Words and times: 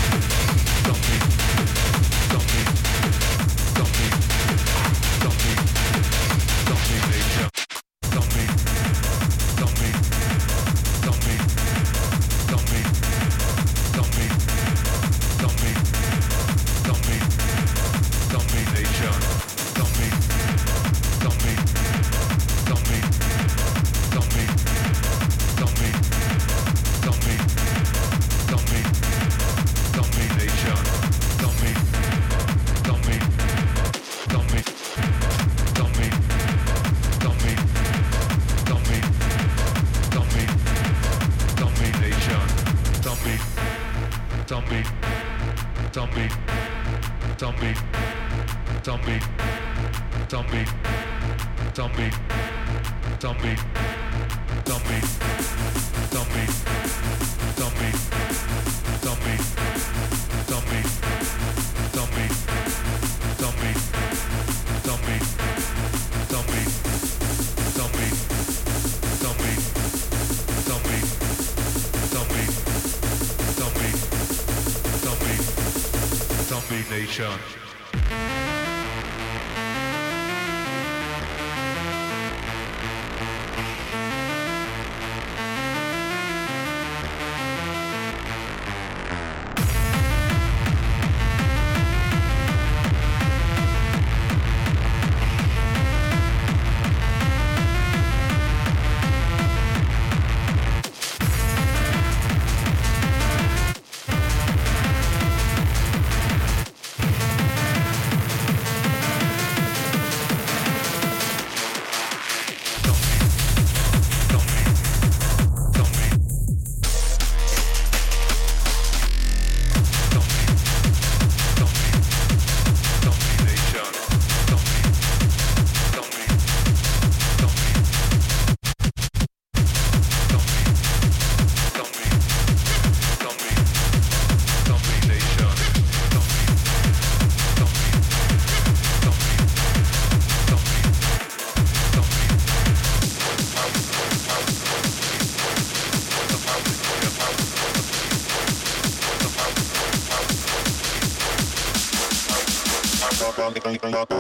Thank 153.93 154.11
you. 154.11 154.16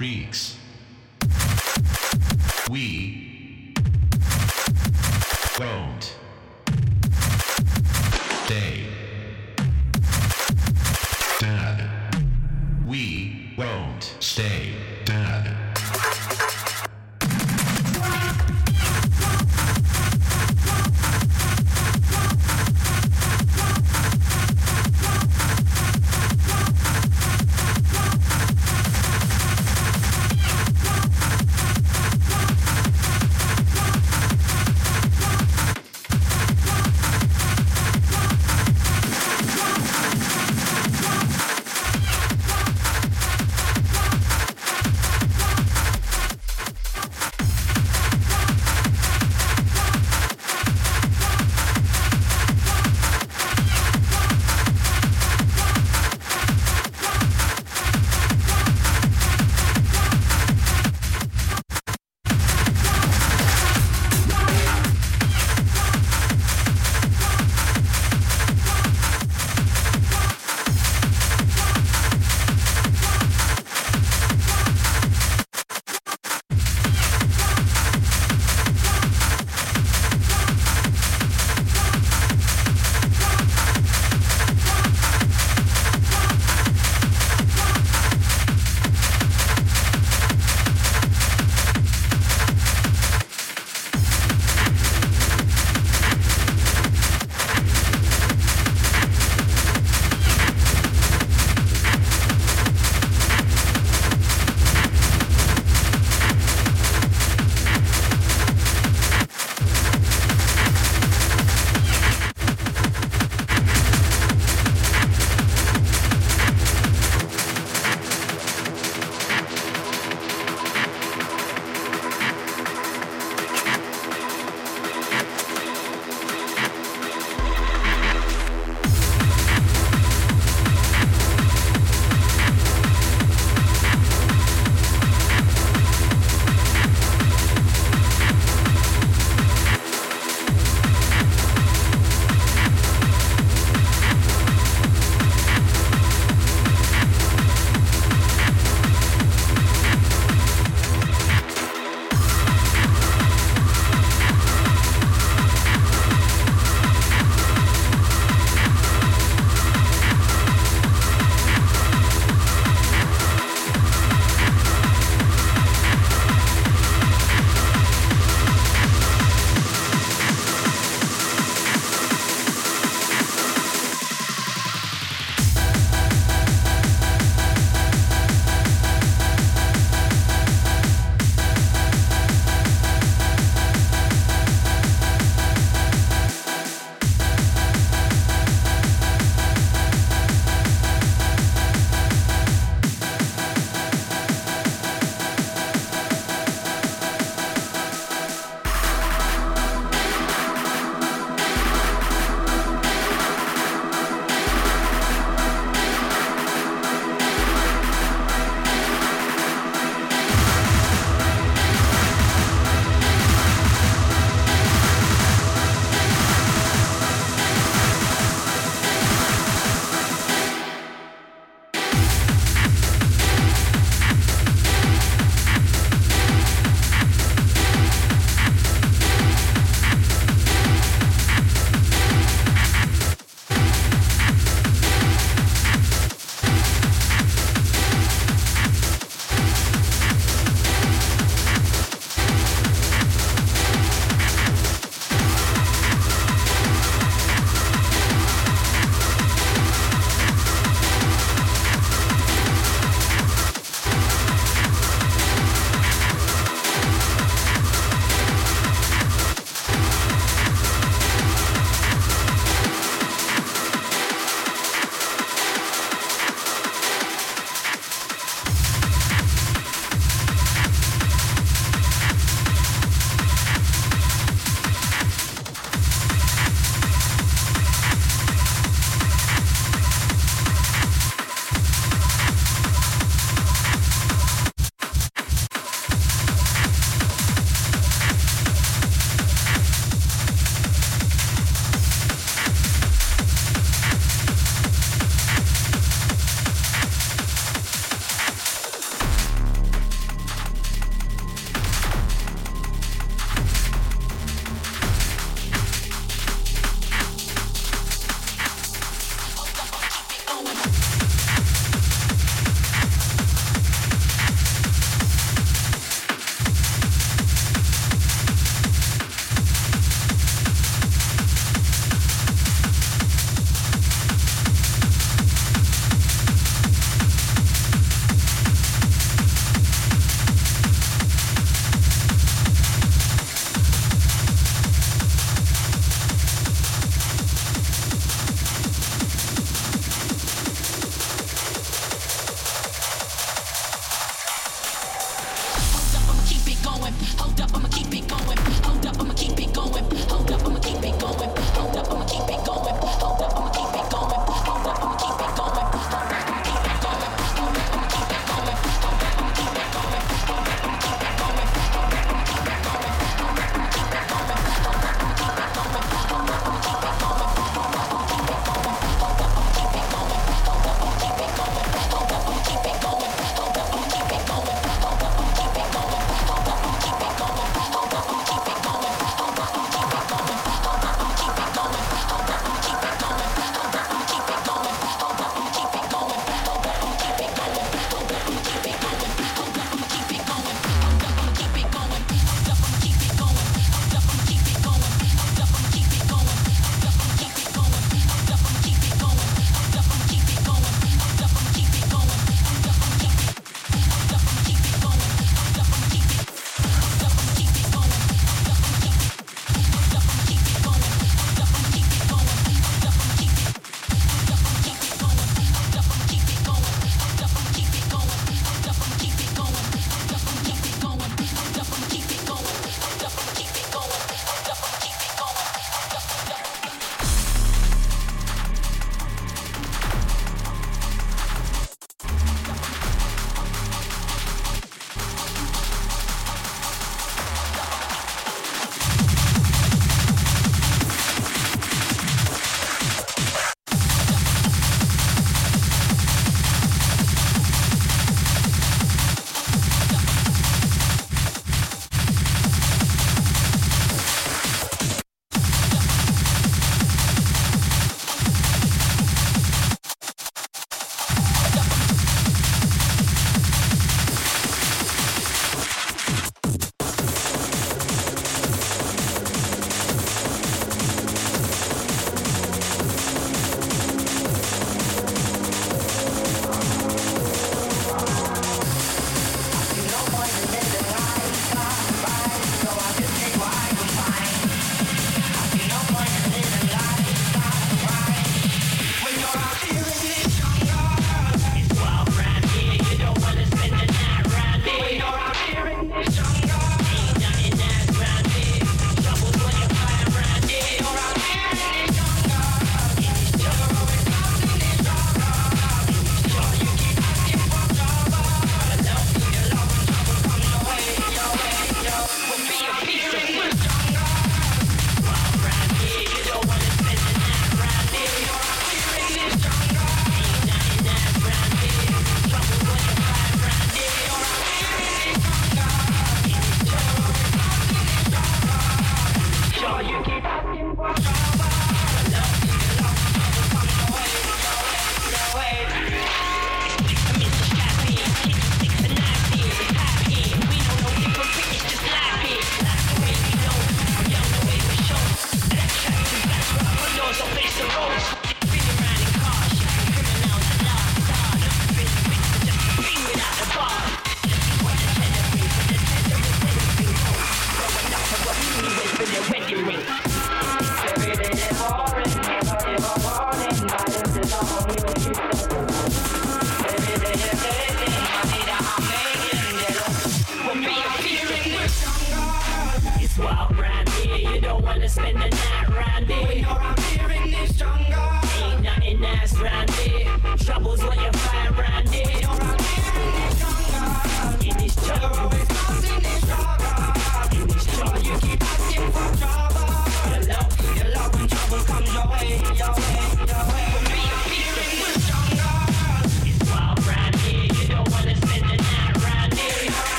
Freaks. 0.00 0.39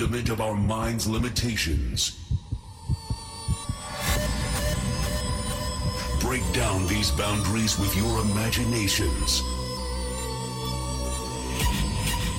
Fundament 0.00 0.30
of 0.30 0.40
our 0.40 0.54
mind's 0.54 1.06
limitations. 1.06 2.18
Break 6.22 6.40
down 6.54 6.86
these 6.86 7.10
boundaries 7.10 7.78
with 7.78 7.94
your 7.94 8.22
imaginations. 8.22 9.42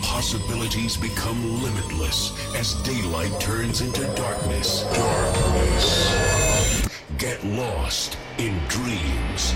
Possibilities 0.02 0.98
become 0.98 1.62
limitless 1.62 2.34
as 2.56 2.74
daylight 2.82 3.40
turns 3.40 3.82
into 3.82 4.02
darkness. 4.16 4.82
Darkness. 4.96 6.90
Get 7.20 7.44
lost 7.46 8.18
in 8.40 8.58
dreams. 8.70 9.54